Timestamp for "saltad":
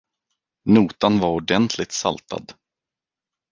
1.91-2.45